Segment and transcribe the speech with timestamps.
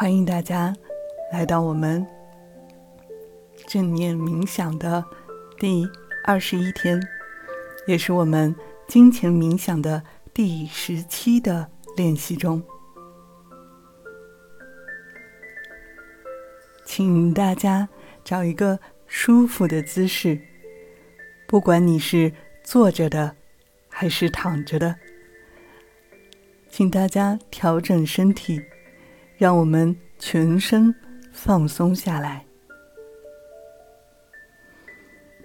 [0.00, 0.72] 欢迎大家
[1.32, 2.06] 来到我们
[3.66, 5.04] 正念冥想的
[5.58, 5.84] 第
[6.22, 7.02] 二十一天，
[7.88, 8.54] 也是我们
[8.86, 10.00] 金钱冥想的
[10.32, 12.62] 第十期的练习中。
[16.84, 17.88] 请大家
[18.22, 20.40] 找一个舒服的姿势，
[21.48, 23.34] 不管你是坐着的
[23.88, 24.94] 还是躺着的，
[26.68, 28.62] 请大家调整身体。
[29.38, 30.92] 让我们全身
[31.30, 32.44] 放松下来，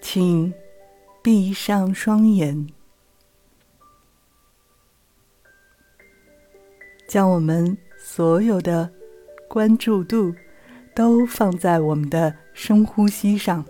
[0.00, 0.52] 请
[1.22, 2.66] 闭上双眼，
[7.06, 8.90] 将我们所有的
[9.46, 10.34] 关注度
[10.94, 13.62] 都放在我们的深呼吸上，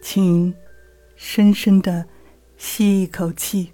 [0.00, 0.54] 请
[1.16, 2.06] 深深的
[2.56, 3.72] 吸一口气。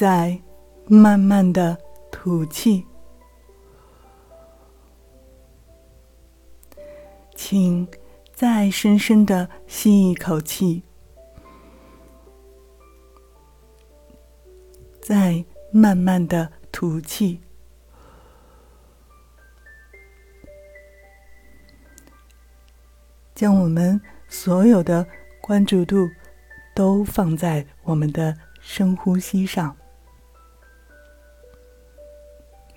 [0.00, 0.40] 再
[0.86, 1.76] 慢慢的
[2.10, 2.86] 吐气，
[7.34, 7.86] 请
[8.32, 10.82] 再深深的吸一口气，
[15.02, 17.38] 再慢慢的吐气，
[23.34, 25.06] 将我们所有的
[25.42, 26.08] 关注度
[26.74, 29.76] 都放在我们的深呼吸上。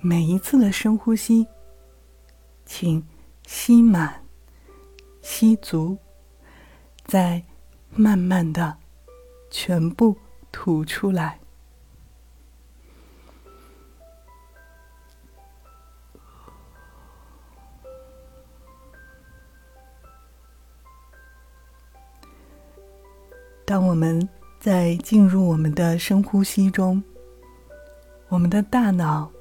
[0.06, 1.48] 每一次的深呼吸，
[2.66, 3.08] 请
[3.48, 4.22] 吸满、
[5.22, 5.98] 吸足，
[7.06, 7.42] 再
[7.90, 8.76] 慢慢的
[9.50, 10.18] 全部
[10.52, 11.40] 吐出来。
[23.64, 24.28] 当我们
[24.60, 27.02] 在进入我们的深呼吸中，
[28.27, 29.32] 我们的大脑。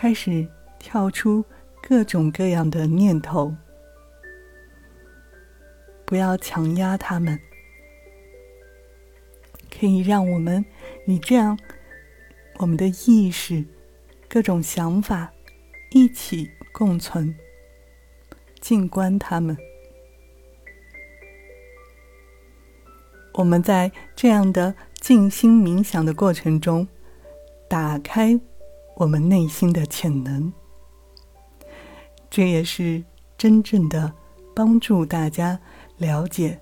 [0.00, 0.46] 开始
[0.78, 1.44] 跳出
[1.82, 3.52] 各种各样的念头，
[6.04, 7.36] 不要强压他们，
[9.68, 10.64] 可以让我们
[11.06, 11.58] 与这样
[12.58, 13.64] 我们的意识、
[14.28, 15.32] 各种想法
[15.90, 17.34] 一起共存，
[18.60, 19.58] 静观他们。
[23.32, 26.86] 我们在这样的静心冥想的过程中，
[27.68, 28.40] 打开。
[28.98, 30.52] 我们内心的潜能，
[32.28, 33.04] 这也是
[33.36, 34.12] 真正的
[34.56, 35.60] 帮助大家
[35.98, 36.60] 了解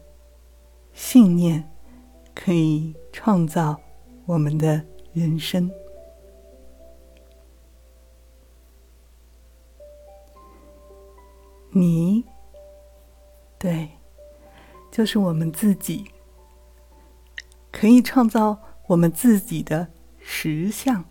[0.92, 1.72] 信念
[2.34, 3.80] 可以创造
[4.26, 5.70] 我们的人生。
[11.70, 12.22] 你，
[13.58, 13.88] 对，
[14.92, 16.04] 就是我们自己，
[17.72, 18.58] 可以创造
[18.88, 21.02] 我们自己的实相。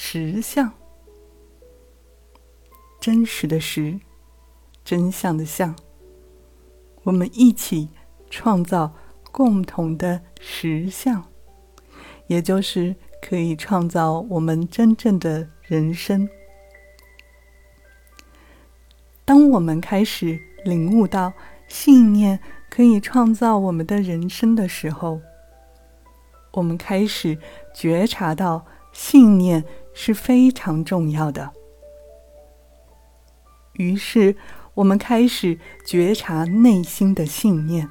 [0.00, 0.72] 实相，
[3.00, 3.98] 真实的实，
[4.84, 5.74] 真相的相。
[7.02, 7.88] 我们一起
[8.30, 8.94] 创造
[9.32, 11.24] 共同的实相，
[12.28, 16.28] 也就是可以创造我们真正的人生。
[19.24, 21.32] 当我们开始领悟到
[21.66, 22.38] 信念
[22.70, 25.20] 可以创造我们的人生的时候，
[26.52, 27.36] 我们开始
[27.74, 29.64] 觉察到信念。
[30.00, 31.52] 是非常重要的。
[33.72, 34.36] 于是，
[34.74, 37.90] 我们开始觉察内心的信念。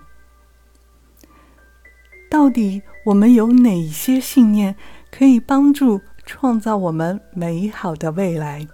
[2.32, 4.78] 到底我们有哪些信念
[5.12, 8.66] 可以帮助创造我们美好的未来？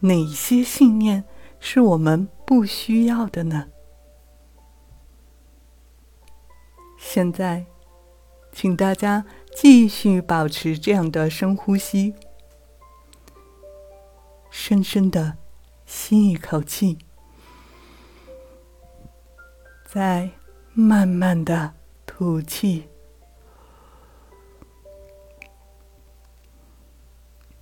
[0.00, 1.22] 哪些信念
[1.60, 3.68] 是我们不需要的呢？
[6.98, 7.64] 现在，
[8.50, 9.24] 请大家。
[9.60, 12.14] 继续保持这样的深呼吸，
[14.50, 15.36] 深深的
[15.84, 16.96] 吸一口气，
[19.84, 20.30] 再
[20.74, 21.74] 慢慢的
[22.06, 22.84] 吐气。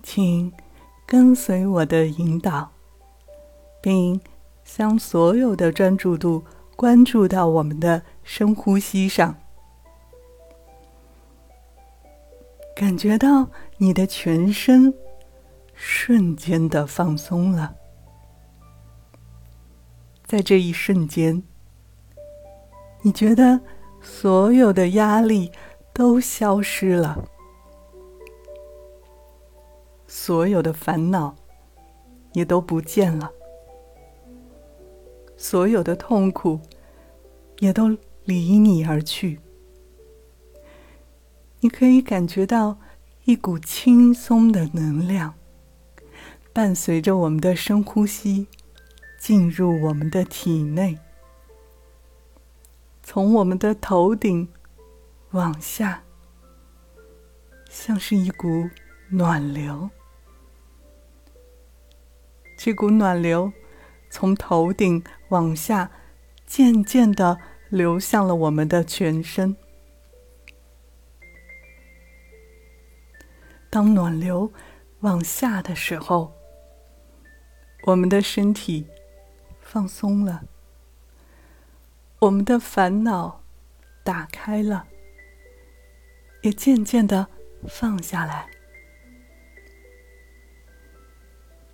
[0.03, 0.53] 请
[1.03, 2.73] 跟随我的引导，
[3.81, 4.21] 并
[4.63, 6.45] 将所有的专注度
[6.75, 9.35] 关注到我们的深呼吸上。
[12.77, 14.93] 感觉到你的全身
[15.73, 17.75] 瞬间的放松了，
[20.23, 21.41] 在这一瞬间，
[23.01, 23.59] 你觉得
[23.99, 25.51] 所有的压力
[25.91, 27.27] 都消失了，
[30.05, 31.35] 所有的烦恼
[32.33, 33.31] 也都不见了，
[35.35, 36.59] 所有的痛苦
[37.57, 39.39] 也都离你而去。
[41.59, 42.77] 你可以感觉到
[43.25, 45.33] 一股轻松的能量，
[46.53, 48.47] 伴随着我们的深呼吸
[49.19, 50.99] 进入我们的体内，
[53.01, 54.47] 从我们的头顶
[55.31, 56.03] 往下，
[57.69, 58.69] 像是一股
[59.09, 59.89] 暖流。
[62.55, 63.51] 这股暖流
[64.09, 65.91] 从头顶往下，
[66.45, 67.37] 渐渐的
[67.69, 69.55] 流向了我们的全身。
[73.77, 74.51] 当暖流
[75.01, 76.33] 往下的时候，
[77.83, 78.87] 我们的身体
[79.61, 80.45] 放松了，
[82.17, 83.43] 我们的烦恼
[84.03, 84.87] 打开了，
[86.41, 87.27] 也渐渐的
[87.67, 88.49] 放下来。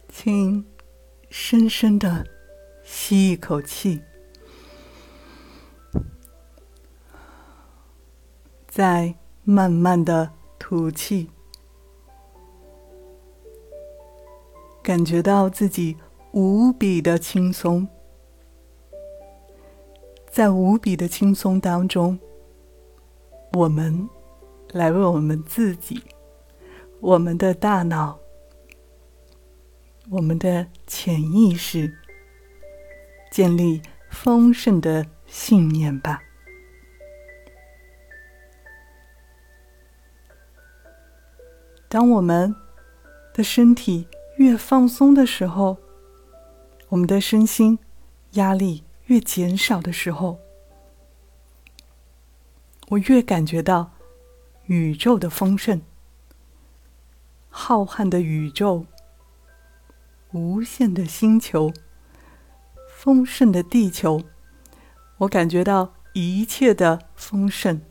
[0.10, 0.66] 请
[1.30, 2.28] 深深的
[2.84, 4.02] 吸一口气，
[8.68, 9.16] 再
[9.46, 11.30] 慢慢的吐气。
[14.84, 15.96] 感觉到自己
[16.34, 17.88] 无比的轻松，
[20.30, 22.20] 在无比的轻松当中，
[23.54, 24.10] 我们
[24.74, 26.04] 来为我们自己、
[27.00, 28.20] 我们的大脑、
[30.10, 31.90] 我们的潜意识
[33.32, 36.22] 建立丰盛的信念吧。
[41.88, 42.54] 当我们
[43.34, 44.06] 的身体。
[44.38, 45.78] 越放松的时候，
[46.90, 47.78] 我们的身心
[48.32, 50.40] 压力越减少的时候，
[52.90, 53.92] 我越感觉到
[54.66, 55.82] 宇宙的丰盛，
[57.50, 58.86] 浩瀚的宇宙，
[60.32, 61.72] 无限的星球，
[62.90, 64.24] 丰盛的地球，
[65.20, 67.82] 我感觉到一切的丰盛，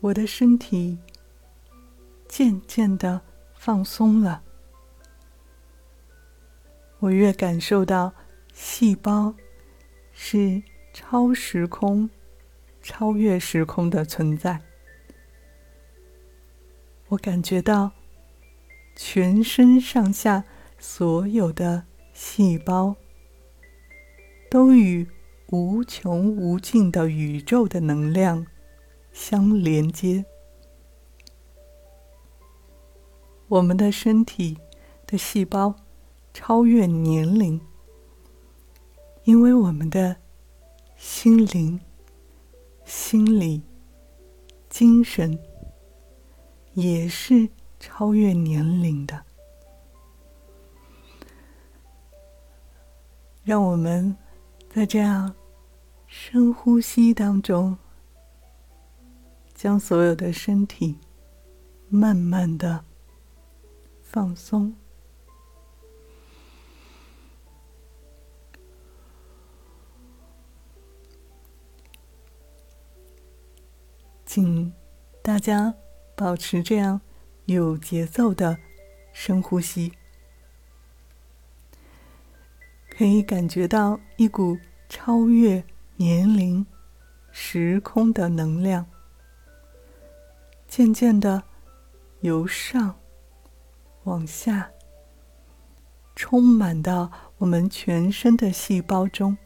[0.00, 0.98] 我的身体。
[2.34, 3.20] 渐渐的
[3.52, 4.42] 放松了，
[7.00, 8.14] 我越感受到
[8.54, 9.34] 细胞
[10.12, 10.62] 是
[10.94, 12.08] 超时空、
[12.80, 14.62] 超越时空的存在。
[17.08, 17.92] 我感觉到
[18.96, 20.42] 全身上下
[20.78, 21.84] 所有的
[22.14, 22.96] 细胞
[24.50, 25.06] 都与
[25.48, 28.46] 无穷无尽的宇宙的能量
[29.12, 30.24] 相连接。
[33.52, 34.56] 我们的身体
[35.06, 35.74] 的细胞
[36.32, 37.60] 超越年龄，
[39.24, 40.16] 因为我们的
[40.96, 41.78] 心灵、
[42.86, 43.60] 心理、
[44.70, 45.38] 精神
[46.72, 47.46] 也是
[47.78, 49.22] 超越年龄的。
[53.44, 54.16] 让我们
[54.70, 55.34] 在这样
[56.06, 57.76] 深呼吸当中，
[59.54, 60.96] 将所有的身体
[61.90, 62.82] 慢慢的。
[64.12, 64.76] 放松，
[74.26, 74.70] 请
[75.22, 75.74] 大家
[76.14, 77.00] 保持这样
[77.46, 78.58] 有节奏的
[79.14, 79.94] 深呼吸，
[82.90, 84.58] 可以感觉到一股
[84.90, 85.64] 超越
[85.96, 86.66] 年龄、
[87.30, 88.84] 时空的能量，
[90.68, 91.42] 渐渐的
[92.20, 93.01] 由上。
[94.04, 94.72] 往下，
[96.16, 99.38] 充满到我们全身的细胞中，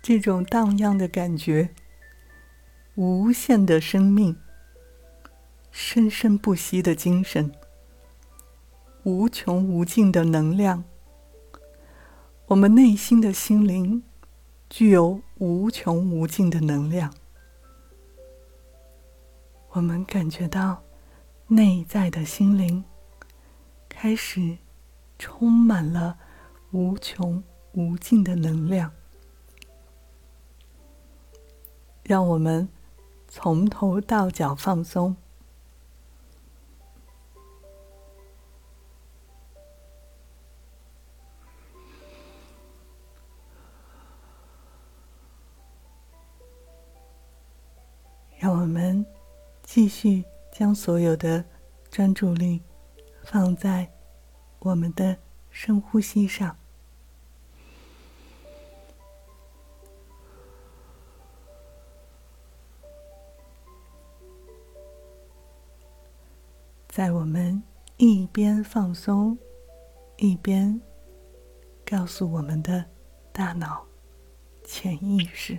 [0.00, 1.74] 这种荡漾的感觉，
[2.94, 4.36] 无限的生命，
[5.72, 7.52] 生生不息的精神，
[9.02, 10.84] 无穷无尽的能量，
[12.46, 14.04] 我们内心的心灵
[14.68, 17.12] 具有无穷无尽的能量，
[19.70, 20.84] 我们感觉到。
[21.52, 22.84] 内在的心灵
[23.88, 24.56] 开始
[25.18, 26.16] 充满了
[26.70, 27.42] 无穷
[27.72, 28.92] 无尽的能量，
[32.04, 32.68] 让我们
[33.26, 35.16] 从头到脚放松，
[48.38, 49.04] 让我们
[49.64, 50.29] 继续。
[50.52, 51.44] 将所有的
[51.90, 52.62] 专注力
[53.24, 53.90] 放在
[54.58, 55.16] 我们的
[55.50, 56.56] 深呼吸上，
[66.88, 67.62] 在我们
[67.96, 69.38] 一边放松，
[70.18, 70.80] 一边
[71.86, 72.84] 告诉我们的
[73.32, 73.86] 大脑
[74.64, 75.58] 潜意识。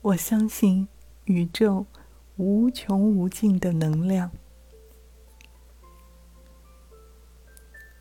[0.00, 0.88] 我相信
[1.24, 1.84] 宇宙
[2.36, 4.30] 无穷无尽的能量。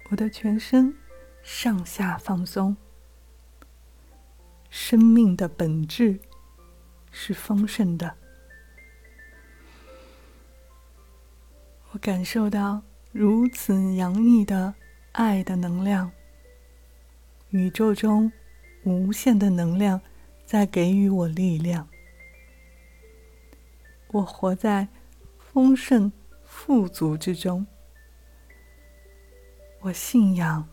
[0.10, 0.96] 我的全身
[1.42, 2.76] 上下放松。
[4.70, 6.20] 生命的本质
[7.12, 8.16] 是丰盛的。
[11.92, 14.74] 我感受到如此洋溢的
[15.12, 16.12] 爱的能量，
[17.52, 18.32] 宇宙中
[18.84, 20.02] 无限的能量
[20.44, 21.88] 在给予我力量。
[24.14, 24.88] 我活在
[25.40, 26.12] 丰盛
[26.44, 27.66] 富足之中。
[29.82, 30.70] 我信仰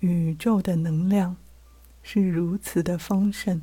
[0.00, 1.36] 宇宙的能量
[2.02, 3.62] 是如此的丰盛。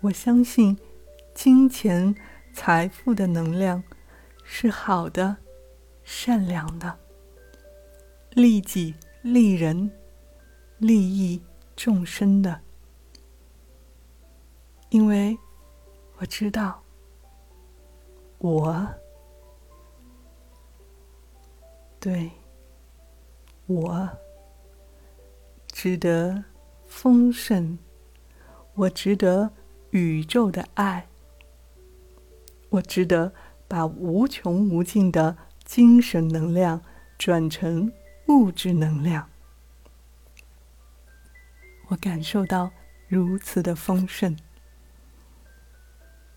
[0.00, 0.78] 我相信
[1.32, 2.14] 金钱、
[2.52, 3.82] 财富的能量
[4.44, 5.38] 是好的、
[6.02, 6.98] 善良的，
[8.32, 9.90] 利己利人、
[10.76, 11.42] 利益
[11.74, 12.60] 众生的，
[14.90, 15.38] 因为。
[16.18, 16.82] 我知道，
[18.38, 18.86] 我
[22.00, 22.30] 对
[23.66, 24.08] 我
[25.68, 26.44] 值得
[26.86, 27.76] 丰盛，
[28.74, 29.50] 我值得
[29.90, 31.06] 宇宙的爱，
[32.70, 33.32] 我值得
[33.66, 36.80] 把无穷无尽的精神能量
[37.18, 37.92] 转成
[38.28, 39.28] 物质能量。
[41.88, 42.70] 我感受到
[43.08, 44.36] 如此的丰盛。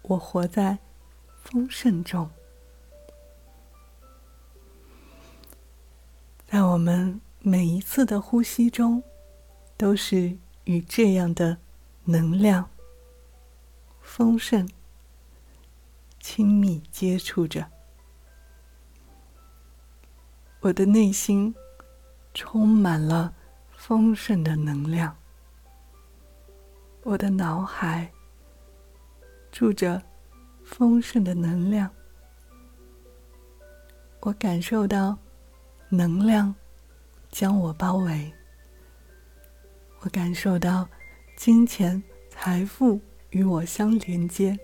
[0.09, 0.77] 我活在
[1.43, 2.29] 丰盛中，
[6.45, 9.03] 在我们每一次的呼吸中，
[9.75, 11.57] 都是与这样的
[12.05, 12.69] 能量、
[13.99, 14.69] 丰盛
[16.21, 17.69] 亲密接触着。
[20.61, 21.53] 我的内心
[22.33, 23.33] 充满了
[23.71, 25.17] 丰盛的能量，
[27.03, 28.13] 我的脑海。
[29.57, 29.99] 住着
[30.63, 31.89] 丰盛的能量，
[34.19, 35.17] 我感受到
[35.89, 36.53] 能量
[37.31, 38.31] 将我包围。
[40.01, 40.87] 我感受到
[41.35, 44.55] 金钱、财富与我相连接。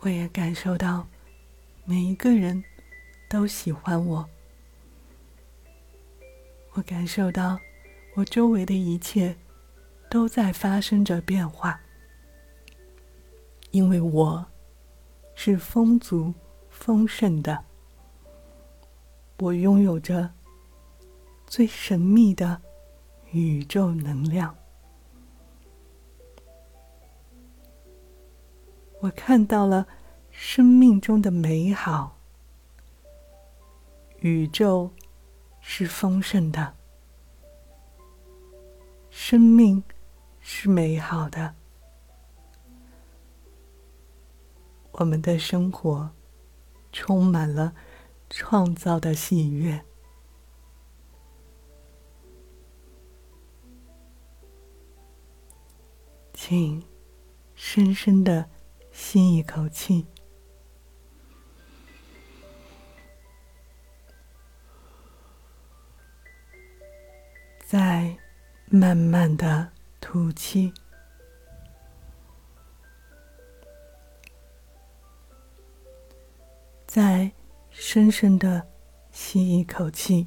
[0.00, 1.08] 我也感受到
[1.86, 2.62] 每一个人
[3.26, 4.28] 都喜欢我。
[6.72, 7.58] 我感受到
[8.14, 9.34] 我周围的一切
[10.10, 11.80] 都在发生着变化。
[13.74, 14.46] 因为我
[15.34, 16.32] 是丰足、
[16.70, 17.64] 丰盛的，
[19.40, 20.32] 我拥有着
[21.44, 22.62] 最神秘的
[23.32, 24.54] 宇宙能量。
[29.00, 29.88] 我看到了
[30.30, 32.16] 生命中的美好，
[34.20, 34.88] 宇宙
[35.58, 36.76] 是丰盛的，
[39.10, 39.82] 生命
[40.38, 41.56] 是美好的。
[44.96, 46.10] 我们的生活
[46.92, 47.74] 充满了
[48.30, 49.84] 创造的喜悦，
[56.32, 56.80] 请
[57.56, 58.48] 深深的
[58.92, 60.06] 吸一口气，
[67.66, 68.16] 再
[68.66, 70.72] 慢慢的吐气。
[76.94, 77.32] 再
[77.70, 78.68] 深深的
[79.10, 80.24] 吸一口气，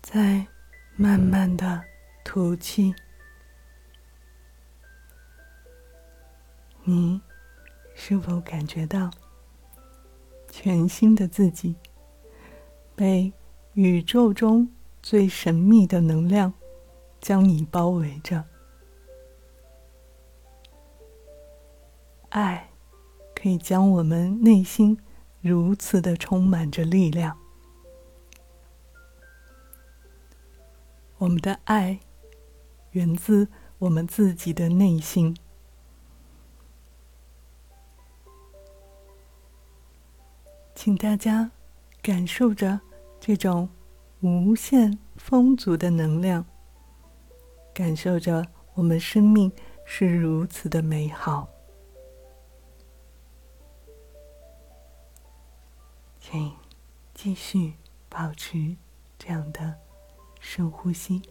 [0.00, 0.46] 再
[0.96, 1.84] 慢慢的
[2.24, 2.94] 吐气。
[6.84, 7.20] 你
[7.94, 9.10] 是否感觉到
[10.50, 11.76] 全新的自己
[12.96, 13.30] 被
[13.74, 14.72] 宇宙中
[15.02, 16.50] 最神秘的能量
[17.20, 18.42] 将你包围着？
[22.30, 22.70] 爱
[23.34, 24.98] 可以将我们内心
[25.40, 27.38] 如此的充满着力量。
[31.18, 31.98] 我们的爱
[32.92, 35.36] 源自我们自己的内心，
[40.74, 41.50] 请大家
[42.00, 42.80] 感受着
[43.18, 43.68] 这种
[44.20, 46.44] 无限丰足的能量，
[47.74, 49.50] 感受着我们生命
[49.84, 51.48] 是如此的美好。
[56.30, 56.52] 请
[57.14, 57.72] 继续
[58.10, 58.76] 保持
[59.18, 59.74] 这样的
[60.38, 61.22] 深呼吸。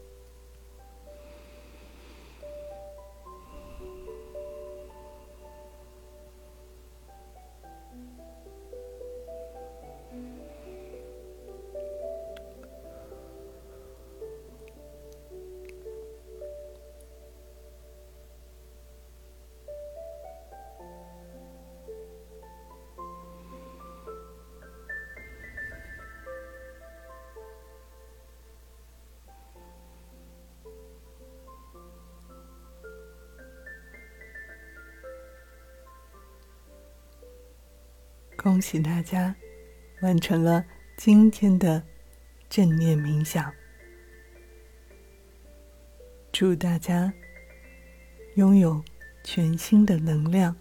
[38.38, 39.36] 恭喜大家
[40.02, 40.64] 完成了
[40.96, 41.82] 今天的
[42.48, 43.52] 正念冥想。
[46.32, 47.12] 祝大家
[48.36, 48.84] 拥有
[49.24, 50.56] 全新的能量，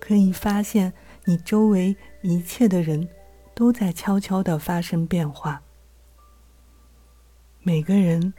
[0.00, 0.92] 可以发现
[1.24, 3.08] 你周围一切的人
[3.54, 5.62] 都在悄悄的发生变化。
[7.62, 8.34] 每个人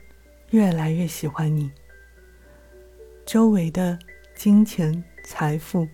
[0.49, 1.71] 越来越喜欢你，
[3.25, 3.97] 周围的
[4.35, 5.87] 金钱财富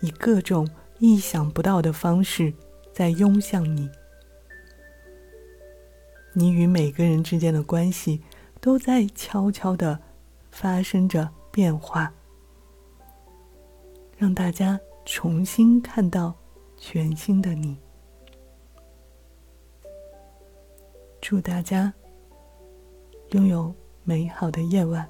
[0.00, 0.66] 以各种
[0.98, 2.52] 意想不到的方式
[2.92, 3.88] 在拥向你，
[6.32, 8.22] 你与每个人之间的关系。
[8.60, 9.96] 都在悄悄的
[10.50, 12.12] 发生着变化，
[14.16, 16.34] 让大家重新看到
[16.76, 17.78] 全新的你。
[21.20, 21.94] 祝大家
[23.30, 25.08] 拥有美好的夜晚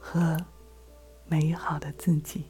[0.00, 0.36] 和
[1.26, 2.44] 美好的自己。